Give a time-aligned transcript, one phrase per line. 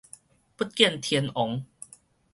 [0.55, 1.63] 不見天王